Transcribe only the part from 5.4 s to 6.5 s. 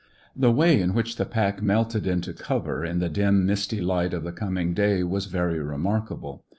remarkable.